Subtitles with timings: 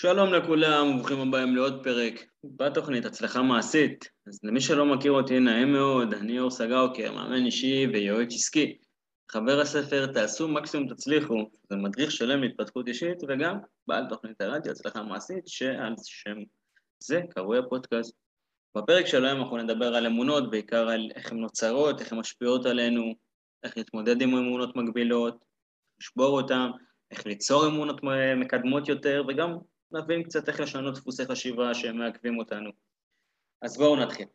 [0.00, 4.08] שלום לכולם, ברוכים הבאים לעוד פרק בתוכנית הצלחה מעשית.
[4.26, 8.78] אז למי שלא מכיר אותי, נעים מאוד, אני אור סגאוקר, מאמן אישי ויועץ עסקי.
[9.30, 11.34] חבר הספר תעשו מקסימום תצליחו,
[11.70, 16.36] זה מדריך שלם להתפתחות אישית וגם בעל תוכנית הרדיו הצלחה מעשית, שעל שם
[17.02, 18.16] זה קרוי הפודקאסט.
[18.76, 22.66] בפרק של היום אנחנו נדבר על אמונות, בעיקר על איך הן נוצרות, איך הן משפיעות
[22.66, 23.14] עלינו,
[23.64, 25.44] איך להתמודד עם אמונות מגבילות,
[26.00, 26.70] לשבור אותן,
[27.10, 28.00] איך ליצור אמונות
[28.36, 29.58] מקדמות יותר, וגם
[29.92, 32.70] נבין קצת איך לשנות דפוסי חשיבה שהם מעכבים אותנו.
[33.62, 34.26] אז בואו נתחיל.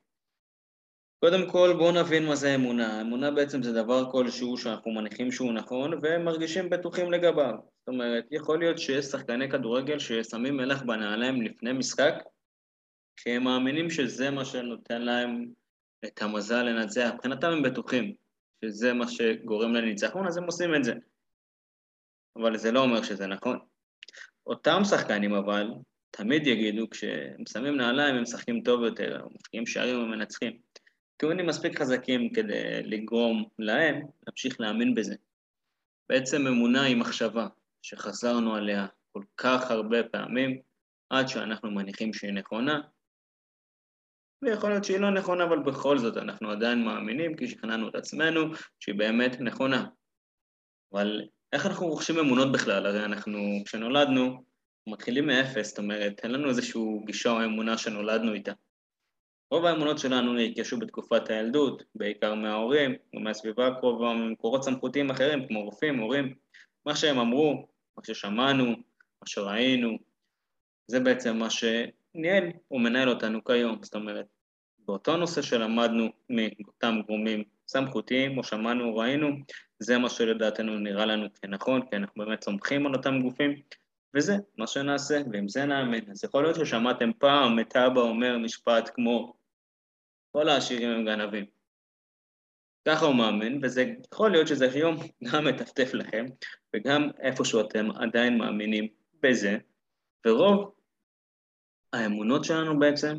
[1.20, 3.02] קודם כל בואו נבין מה זה אמונה.
[3.02, 7.54] אמונה בעצם זה דבר כלשהו שאנחנו מניחים שהוא נכון ומרגישים בטוחים לגביו.
[7.80, 12.14] זאת אומרת, יכול להיות שיש שחקני כדורגל ששמים מלח בנעליים לפני משחק,
[13.18, 15.52] כי הם מאמינים שזה מה שנותן להם
[16.06, 17.12] את המזל לנצח.
[17.14, 18.16] מבחינתם הם בטוחים
[18.66, 20.94] שזה מה שגורם לניצחון, אז הם עושים את זה.
[22.36, 23.60] אבל זה לא אומר שזה נכון.
[24.48, 25.68] אותם שחקנים אבל
[26.12, 30.60] תמיד יגידו, כשהם שמים נעליים הם משחקים טוב יותר, הם מפקיעים שערים ומנצחים.
[31.18, 35.16] טיעונים מספיק חזקים כדי לגרום להם להמשיך להאמין בזה.
[36.10, 37.48] בעצם אמונה היא מחשבה
[37.82, 40.62] שחזרנו עליה כל כך הרבה פעמים,
[41.10, 42.82] עד שאנחנו מניחים שהיא נכונה,
[44.42, 48.42] ויכול להיות שהיא לא נכונה, אבל בכל זאת אנחנו עדיין מאמינים, כי שכנענו את עצמנו
[48.80, 49.86] שהיא באמת נכונה.
[50.94, 52.86] אבל איך אנחנו רוכשים אמונות בכלל?
[52.86, 54.44] הרי אנחנו, כשנולדנו,
[54.88, 58.52] מתחילים מאפס, זאת אומרת, אין לנו איזושהי גישה או אמונה שנולדנו איתה.
[59.52, 66.00] רוב האמונות שלנו נרכשו בתקופת הילדות, בעיקר מההורים ומהסביבה הקרובה, ממקורות סמכותיים אחרים, כמו רופאים,
[66.00, 66.36] הורים.
[66.86, 67.68] מה שהם אמרו,
[67.98, 68.66] מה ששמענו,
[69.22, 69.98] מה שראינו,
[70.88, 73.84] זה בעצם מה שניהל ומנהל אותנו כיום.
[73.84, 74.26] זאת אומרת,
[74.80, 77.44] באותו נושא שלמדנו מאותם גורמים
[77.74, 79.28] סמכותיים, או שמענו ראינו,
[79.80, 83.62] זה מה שלדעתנו נראה לנו כנכון, כי אנחנו באמת סומכים על אותם גופים,
[84.16, 86.12] וזה מה שנעשה, ועם זה נאמין.
[86.12, 89.34] אז יכול להיות ששמעתם פעם את אבא אומר משפט כמו,
[90.32, 91.46] כל העשירים הם גנבים.
[92.88, 96.26] ככה הוא מאמין, וזה יכול להיות שזה היום גם מטפטף לכם,
[96.76, 98.88] וגם איפשהו אתם עדיין מאמינים
[99.24, 99.58] בזה,
[100.28, 100.76] ורוב
[101.94, 103.18] האמונות שלנו בעצם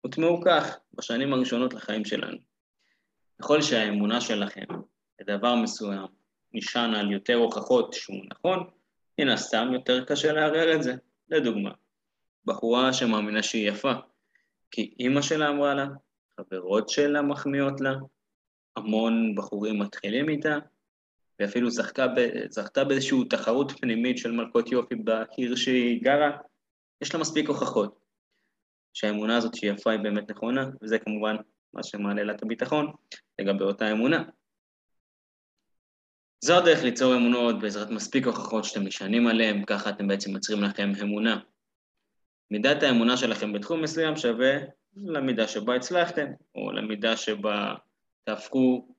[0.00, 2.47] הוטמעו כך בשנים הראשונות לחיים שלנו.
[3.42, 4.66] ככל שהאמונה שלכם
[5.20, 6.06] לדבר מסוים
[6.52, 8.70] נשען על יותר הוכחות שהוא נכון,
[9.18, 10.94] מן הסתם יותר קשה לערער את זה.
[11.30, 11.70] לדוגמה,
[12.44, 13.92] בחורה שמאמינה שהיא יפה,
[14.70, 15.86] כי אימא שלה אמרה לה,
[16.36, 17.94] חברות שלה מחמיאות לה,
[18.76, 20.58] המון בחורים מתחילים איתה,
[21.40, 22.06] ואפילו זכתה,
[22.48, 26.36] זכתה באיזושהי תחרות פנימית של מלכות יופי בעיר שהיא גרה,
[27.00, 27.98] יש לה מספיק הוכחות
[28.94, 31.36] שהאמונה הזאת שהיא יפה היא באמת נכונה, וזה כמובן
[31.72, 32.92] מה שמעלה לה את הביטחון
[33.38, 34.24] לגבי אותה אמונה.
[36.40, 40.92] זו הדרך ליצור אמונות בעזרת מספיק הוכחות שאתם נשענים עליהן, ככה אתם בעצם יוצרים לכם
[41.02, 41.40] אמונה.
[42.50, 44.52] מידת האמונה שלכם בתחום מסוים שווה
[44.96, 47.74] למידה שבה הצלחתם, או למידה שבה
[48.24, 48.94] תהפכו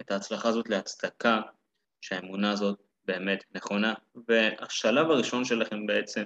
[0.00, 1.40] את ההצלחה הזאת להצדקה
[2.00, 3.94] שהאמונה הזאת באמת נכונה.
[4.28, 6.22] והשלב הראשון שלכם בעצם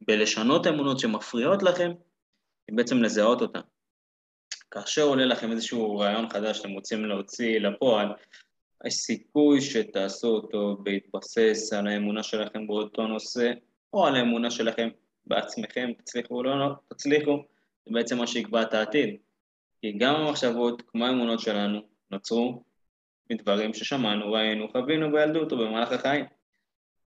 [0.00, 1.92] בלשנות אמונות שמפריעות לכם,
[2.68, 3.60] היא בעצם לזהות אותן.
[4.72, 8.08] כאשר עולה לכם איזשהו רעיון חדש שאתם רוצים להוציא לפועל,
[8.86, 13.52] יש סיכוי שתעשו אותו בהתבסס על האמונה שלכם באותו נושא,
[13.92, 14.88] או על האמונה שלכם
[15.26, 17.44] בעצמכם, תצליחו או לא תצליחו,
[17.86, 19.16] זה בעצם מה שיקבע את העתיד.
[19.80, 22.64] כי גם המחשבות, כמו האמונות שלנו, נוצרו
[23.30, 26.24] מדברים ששמענו, ראינו, חווינו בילדות או במהלך החיים.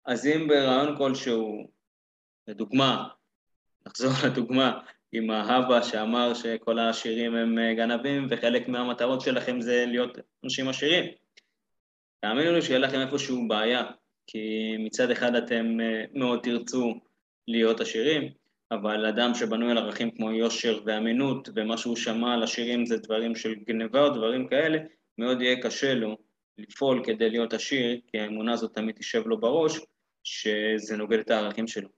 [0.05, 1.67] אז אם ברעיון כלשהו,
[2.47, 3.07] לדוגמה,
[3.87, 4.79] נחזור לדוגמה,
[5.17, 11.05] עם האבא שאמר שכל העשירים הם גנבים וחלק מהמטרות שלכם זה להיות אנשים עשירים.
[12.21, 13.83] תאמינו לי שיהיה לכם איפשהו בעיה,
[14.27, 16.93] כי מצד אחד אתם אה, מאוד תרצו
[17.47, 18.29] להיות עשירים,
[18.71, 23.35] אבל אדם שבנוי על ערכים כמו יושר ואמינות, ומה שהוא שמע על עשירים זה דברים
[23.35, 24.77] של גניבה או דברים כאלה,
[25.17, 26.17] מאוד יהיה קשה לו
[26.57, 29.79] לפעול כדי להיות עשיר, כי האמונה הזאת תמיד תשב לו בראש,
[30.23, 31.89] שזה נוגד את הערכים שלו.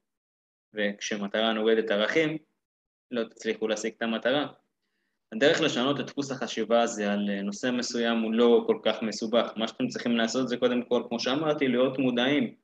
[0.74, 2.38] וכשמטרה נוגדת ערכים,
[3.12, 4.48] לא תצליחו להשיג את המטרה.
[5.32, 9.54] הדרך לשנות את דפוס החשיבה הזה על אה, נושא מסוים הוא לא כל כך מסובך.
[9.56, 12.56] מה שאתם צריכים לעשות זה קודם כל, כמו שאמרתי, להיות מודעים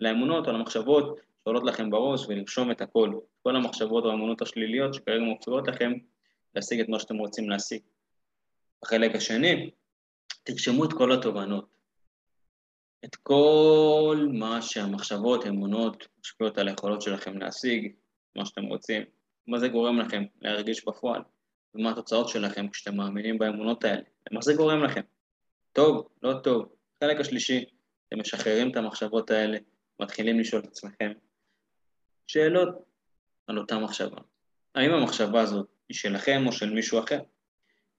[0.00, 3.18] לאמונות או למחשבות שעולות לכם בראש ולרשום את הכל.
[3.42, 5.92] כל המחשבות או האמונות השליליות שכרגע מפריעות לכם
[6.54, 7.80] להשיג את מה שאתם רוצים להשיג.
[8.82, 9.70] בחלק השני,
[10.42, 11.72] תרשמו את כל התובנות.
[13.04, 17.92] את כל מה שהמחשבות, אמונות, משפיעות על היכולות שלכם להשיג,
[18.36, 19.02] מה שאתם רוצים,
[19.46, 21.22] מה זה גורם לכם להרגיש בפועל.
[21.74, 24.02] ומה התוצאות שלכם כשאתם מאמינים באמונות האלה.
[24.30, 25.00] למה זה גורם לכם?
[25.72, 26.68] טוב, לא טוב.
[27.00, 27.64] חלק השלישי,
[28.08, 29.58] אתם משחררים את המחשבות האלה,
[30.00, 31.12] מתחילים לשאול את עצמכם
[32.26, 32.68] שאלות
[33.46, 34.20] על אותה מחשבה.
[34.74, 37.20] האם המחשבה הזאת היא שלכם או של מישהו אחר?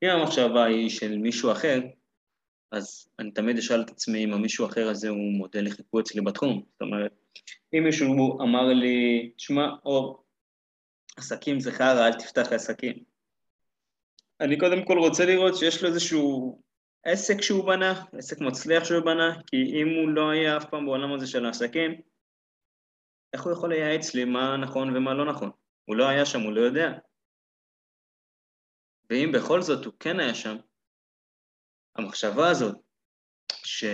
[0.04, 1.82] אם המחשבה היא של מישהו אחר,
[2.72, 6.64] אז אני תמיד אשאל את עצמי אם המישהו אחר הזה הוא מודל לחיקוי אצלי בתחום.
[6.72, 7.12] זאת אומרת,
[7.74, 10.23] אם מישהו אמר לי, תשמע, אור,
[11.18, 13.04] עסקים זה חרא, אל תפתח עסקים.
[14.42, 16.62] אני קודם כל רוצה לראות שיש לו איזשהו
[17.04, 21.14] עסק שהוא בנה, עסק מצליח שהוא בנה, כי אם הוא לא היה אף פעם בעולם
[21.14, 22.02] הזה של העסקים,
[23.34, 25.52] איך הוא יכול לייעץ לי מה נכון ומה לא נכון?
[25.86, 26.90] הוא לא היה שם, הוא לא יודע.
[29.10, 30.56] ואם בכל זאת הוא כן היה שם,
[31.96, 32.76] המחשבה הזאת
[33.66, 33.92] שהוא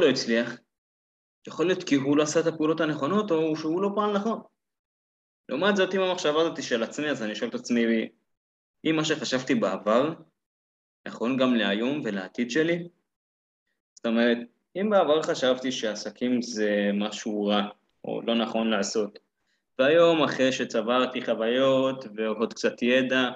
[0.00, 0.50] לא הצליח,
[1.46, 4.40] יכול להיות כי הוא לא עשה את הפעולות הנכונות או שהוא לא פעל נכון.
[5.48, 7.84] לעומת זאת, אם המחשבה הזאת של עצמי, אז אני שואל את עצמי,
[8.84, 10.12] אם מה שחשבתי בעבר
[11.06, 12.88] נכון גם להיום ולעתיד שלי?
[13.94, 14.38] זאת אומרת,
[14.76, 17.68] אם בעבר חשבתי שעסקים זה משהו רע
[18.04, 19.18] או לא נכון לעשות,
[19.78, 23.30] והיום אחרי שצברתי חוויות ועוד קצת ידע,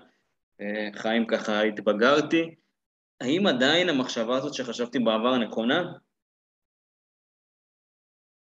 [0.94, 2.54] חיים ככה התבגרתי,
[3.20, 5.92] האם עדיין המחשבה הזאת שחשבתי בעבר נכונה?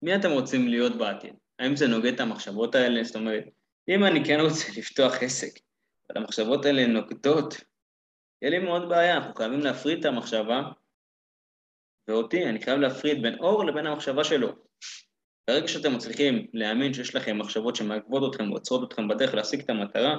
[0.05, 1.35] מי אתם רוצים להיות בעתיד?
[1.59, 3.05] האם זה נוגד את המחשבות האלה?
[3.05, 3.45] זאת אומרת,
[3.89, 5.61] אם אני כן רוצה לפתוח עסק,
[6.11, 7.55] אבל המחשבות האלה נוגדות,
[8.43, 10.62] יהיה לי מאוד בעיה, אנחנו חייבים להפריד את המחשבה,
[12.09, 14.49] ואותי, אני חייב להפריד בין אור לבין המחשבה שלו.
[15.49, 20.17] ברגע שאתם מצליחים להאמין שיש לכם מחשבות שמעכבות אתכם ועוצרות אתכם בדרך להשיג את המטרה,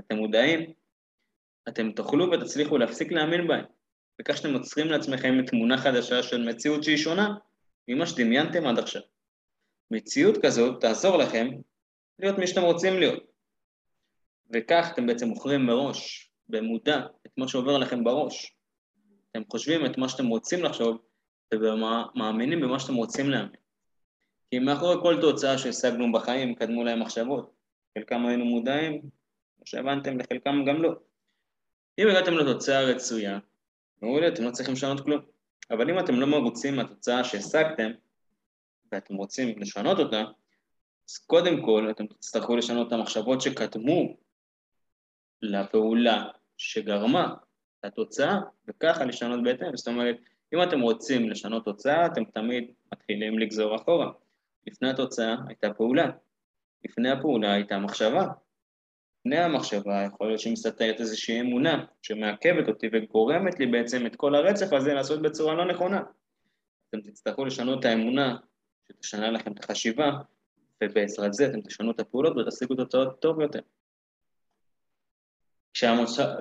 [0.00, 0.72] אתם מודעים,
[1.68, 3.64] אתם תוכלו ותצליחו להפסיק להאמין בהם,
[4.20, 7.34] וכך שאתם יוצרים לעצמכם תמונה חדשה של מציאות שהיא שונה
[7.88, 9.02] ממה שדמיינתם עד עכשיו.
[9.90, 11.48] מציאות כזאת תעזור לכם
[12.18, 13.22] להיות מי שאתם רוצים להיות.
[14.52, 18.54] וכך אתם בעצם מוכרים מראש, במודע, את מה שעובר לכם בראש.
[19.30, 20.98] אתם חושבים את מה שאתם רוצים לחשוב,
[21.54, 23.60] ומאמינים במה שאתם רוצים להאמין.
[24.50, 27.54] כי מאחורי כל תוצאה שהשגנו בחיים קדמו להם מחשבות.
[27.98, 29.00] חלקם היינו מודעים,
[29.56, 30.92] כמו שהבנתם, לחלקם גם לא.
[31.98, 33.38] אם הגעתם לתוצאה רצויה,
[34.02, 35.20] מעולה, אתם לא צריכים לשנות כלום.
[35.70, 37.90] אבל אם אתם לא מרוצים מהתוצאה שהשגתם,
[38.92, 40.22] ואתם רוצים לשנות אותה,
[41.10, 44.16] אז קודם כל אתם תצטרכו לשנות את המחשבות שקדמו
[45.42, 46.24] לפעולה
[46.56, 47.34] שגרמה
[47.84, 48.38] לתוצאה,
[48.68, 49.76] וככה לשנות בהתאם.
[49.76, 50.16] זאת אומרת,
[50.54, 54.12] אם אתם רוצים לשנות תוצאה, אתם תמיד מתחילים לגזור אחורה.
[54.66, 56.10] לפני התוצאה הייתה פעולה,
[56.84, 58.26] לפני הפעולה הייתה מחשבה.
[59.20, 64.72] לפני המחשבה יכול להיות שמסתתרת איזושהי אמונה שמעכבת אותי וגורמת לי בעצם את כל הרצף
[64.72, 66.02] הזה לעשות בצורה לא נכונה.
[66.88, 68.36] אתם תצטרכו לשנות את האמונה
[68.88, 70.10] שתשנה לכם את החשיבה,
[70.84, 73.60] ובעזרת זה אתם תשנו את הפעולות ותשיגו תוצאות טוב יותר.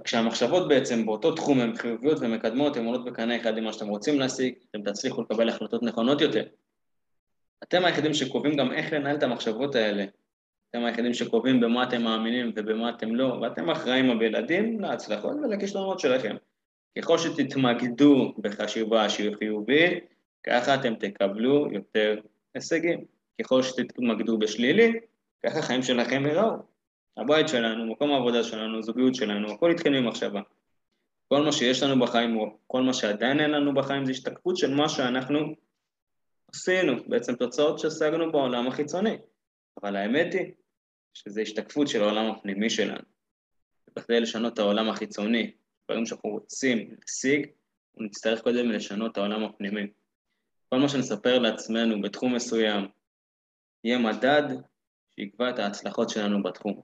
[0.03, 4.19] כשהמחשבות בעצם באותו תחום הן חיוביות ומקדמות, הן עולות בקנה אחד עם מה שאתם רוצים
[4.19, 6.43] להשיג, אתם תצליחו לקבל החלטות נכונות יותר.
[7.63, 10.05] אתם היחידים שקובעים גם איך לנהל את המחשבות האלה.
[10.69, 16.35] אתם היחידים שקובעים במה אתם מאמינים ובמה אתם לא, ואתם אחראים הבלעדים להצלחות ולכישלונות שלכם.
[16.97, 20.03] ככל שתתמקדו בחשיבה שהיא חיובית,
[20.43, 22.19] ככה אתם תקבלו יותר
[22.55, 23.05] הישגים.
[23.41, 24.99] ככל שתתמקדו בשלילי,
[25.45, 26.51] ככה החיים שלכם יראו.
[27.17, 30.41] הבית שלנו, מקום העבודה שלנו, זוגיות שלנו, הכל התחיל ממחשבה.
[31.27, 34.73] כל מה שיש לנו בחיים, או כל מה שעדיין אין לנו בחיים, זה השתקפות של
[34.73, 35.39] מה שאנחנו
[36.53, 39.17] עשינו, בעצם תוצאות שהשגנו בעולם החיצוני.
[39.83, 40.51] אבל האמת היא
[41.13, 43.03] שזה השתקפות של העולם הפנימי שלנו.
[43.95, 45.51] בכדי לשנות את העולם החיצוני,
[45.85, 47.47] דברים שאנחנו רוצים להשיג,
[47.97, 49.87] נצטרך קודם לשנות את העולם הפנימי.
[50.69, 52.87] כל מה שנספר לעצמנו בתחום מסוים
[53.83, 54.43] יהיה מדד
[55.15, 56.81] שיקבע את ההצלחות שלנו בתחום.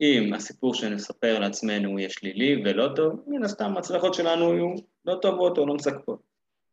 [0.00, 4.74] אם הסיפור שנספר לעצמנו יהיה שלילי ולא טוב, מן הסתם ההצלחות שלנו יהיו
[5.04, 6.22] לא טובות או לא מספקות.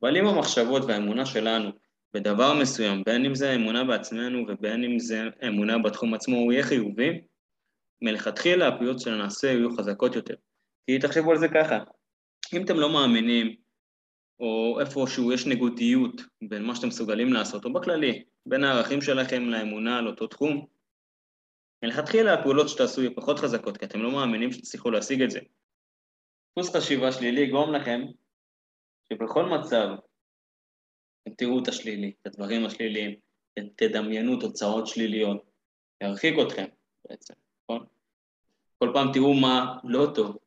[0.02, 1.70] אבל אם המחשבות והאמונה שלנו
[2.14, 6.64] בדבר מסוים, בין אם זה אמונה בעצמנו ובין אם זה אמונה בתחום עצמו, הוא יהיה
[6.64, 7.22] חיובי,
[8.02, 10.36] מלכתחילה הפעולות של הנעשה יהיו חזקות יותר.
[10.86, 11.78] כי תחשבו על זה ככה,
[12.54, 13.56] אם אתם לא מאמינים,
[14.40, 19.98] או איפשהו יש ניגודיות בין מה שאתם מסוגלים לעשות, או בכללי, בין הערכים שלכם לאמונה
[19.98, 20.66] על אותו תחום,
[21.84, 25.40] מלכתחילה הפעולות שתעשו יהיו פחות חזקות, כי אתם לא מאמינים שתצליחו להשיג את זה.
[26.52, 28.02] דפוס חשיבה שלילי יגרום לכם
[29.10, 29.88] שבכל מצב
[31.24, 33.16] אתם תראו את השלילי, את הדברים השליליים,
[33.76, 35.52] תדמיינו תוצאות שליליות,
[36.04, 36.66] ירחיק אתכם
[37.10, 37.86] בעצם, נכון?
[38.78, 40.38] כל פעם תראו מה לא טוב,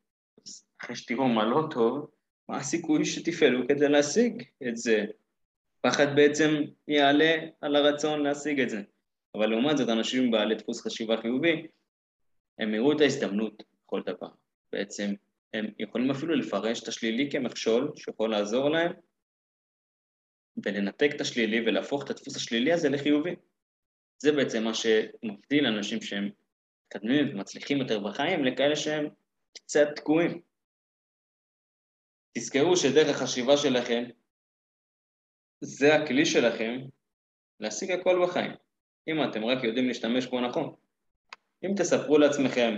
[0.46, 2.10] אז אחרי שתראו מה לא טוב,
[2.48, 5.04] מה הסיכוי שתפעלו כדי להשיג את זה?
[5.80, 6.50] פחד בעצם
[6.88, 8.82] יעלה על הרצון להשיג את זה.
[9.34, 11.66] אבל לעומת זאת, אנשים בעלי דפוס חשיבה חיובי,
[12.58, 14.28] הם יראו את ההזדמנות בכל דבר.
[14.72, 15.14] בעצם
[15.54, 18.92] הם יכולים אפילו לפרש את השלילי כמכשול שיכול לעזור להם
[20.64, 23.34] ולנתק את השלילי ולהפוך את הדפוס השלילי הזה לחיובי.
[24.18, 26.30] זה בעצם מה שמבדיל אנשים שהם
[26.84, 29.08] מתקדמים ומצליחים יותר בחיים לכאלה שהם
[29.54, 30.40] קצת תקועים.
[32.38, 34.04] תזכרו שדרך החשיבה שלכם
[35.60, 36.80] זה הכלי שלכם
[37.60, 38.50] להשיג הכל בחיים,
[39.08, 40.74] אם אתם רק יודעים להשתמש בו נכון.
[41.64, 42.74] אם תספרו לעצמכם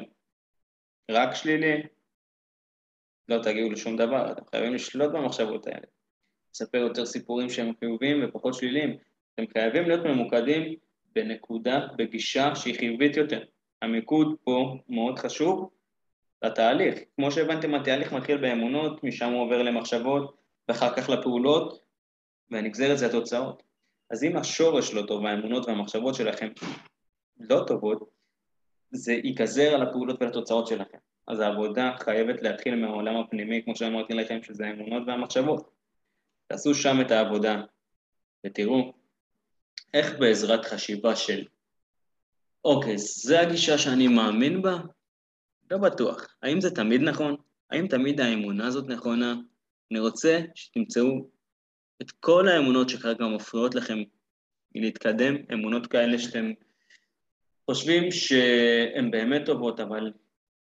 [1.11, 1.83] רק שלילי,
[3.29, 5.87] לא תגיעו לשום דבר, אתם חייבים לשלוט במחשבות האלה.
[6.57, 8.97] לספר יותר סיפורים שהם חיוביים ופחות שליליים.
[9.35, 10.75] אתם חייבים להיות ממוקדים
[11.15, 13.45] בנקודה, בגישה שהיא חיובית יותר.
[13.83, 15.71] המיקוד פה מאוד חשוב
[16.43, 16.99] לתהליך.
[17.17, 20.37] כמו שהבנתם, התהליך מתחיל באמונות, משם הוא עובר למחשבות,
[20.69, 21.81] ואחר כך לפעולות,
[22.51, 23.63] והנגזרת זה התוצאות.
[24.11, 26.49] אז אם השורש לא טוב, האמונות והמחשבות שלכם
[27.41, 28.11] לא טובות,
[28.91, 30.99] זה ייגזר על הפעולות ולתוצאות שלכם.
[31.29, 35.76] אז העבודה חייבת להתחיל מהעולם הפנימי, כמו שאמרתי לכם, שזה האמונות והמחשבות.
[36.47, 37.63] תעשו שם את העבודה,
[38.47, 38.93] ותראו
[39.95, 41.45] איך בעזרת חשיבה של,
[42.65, 44.77] אוקיי, זו הגישה שאני מאמין בה?
[45.71, 46.37] לא בטוח.
[46.43, 47.37] האם זה תמיד נכון?
[47.71, 49.35] האם תמיד האמונה הזאת נכונה?
[49.91, 51.31] אני רוצה שתמצאו
[52.03, 53.99] את כל האמונות שכרגע מפריעות לכם
[54.75, 56.53] מלהתקדם, אמונות כאלה שאתם
[57.71, 60.13] חושבים שהן באמת טובות, אבל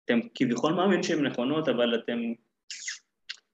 [0.05, 2.19] אתם כביכול מאמין שהן נכונות, אבל אתם,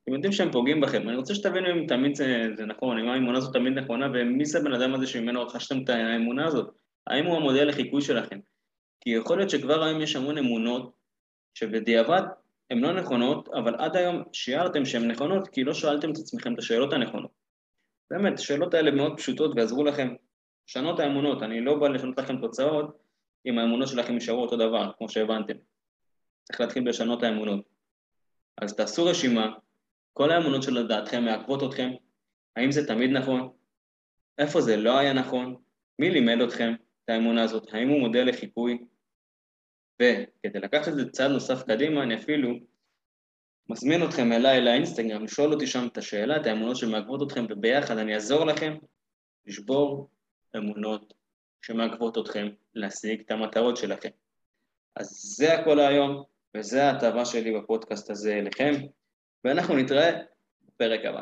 [0.10, 1.10] אתם יודעים שהן פוגעים בכם.
[1.10, 4.60] אני רוצה שתבינו אם תמיד זה, זה נכון, אם האמונה הזאת תמיד נכונה, ומי זה
[4.60, 6.70] הבן אדם הזה שממנו רכשתם את האמונה הזאת?
[7.08, 8.40] האם הוא המודל לחיקוי שלכם?
[9.02, 10.92] כי יכול להיות שכבר היום יש המון אמונות
[11.54, 12.22] שבדיעבד
[12.72, 16.60] הן לא נכונות, אבל עד היום שיערתם שהן נכונות כי לא שאלתם את עצמכם את
[16.60, 17.32] השאלות הנכונות.
[18.12, 20.16] באמת, השאלות האלה מאוד פשוטות ועזרו לכם
[20.70, 21.44] לשנות האמונות.
[21.44, 22.98] אני לא בא לשנות לכם תוצאות
[23.46, 25.56] אם האמונות שלכם יישארו אותו דבר, כמו שהבנתם.
[26.44, 27.66] צריך להתחיל בלשנות האמונות.
[28.62, 29.52] אז תעשו רשימה,
[30.14, 31.90] כל האמונות שלדעתכם מעכבות אתכם,
[32.56, 33.50] האם זה תמיד נכון?
[34.38, 35.56] איפה זה לא היה נכון?
[36.00, 36.74] מי לימד אתכם
[37.06, 37.74] את האמונה הזאת?
[37.74, 38.86] האם הוא מודל לחיקוי?
[40.02, 42.50] וכדי לקחת את זה צעד נוסף קדימה, אני אפילו
[43.70, 48.14] מזמין אתכם אליי לאינסטגרם, לשאול אותי שם את השאלה, את האמונות שמעכבות אתכם, וביחד אני
[48.14, 48.78] אעזור לכם
[49.46, 50.10] לשבור
[50.58, 51.14] אמונות
[51.62, 54.10] שמעכבות אתכם להשיג את המטרות שלכם.
[54.96, 56.24] אז זה הכל היום,
[56.58, 58.74] וזה ההטבה שלי בפודקאסט הזה אליכם,
[59.44, 60.10] ואנחנו נתראה
[60.68, 61.22] בפרק הבא.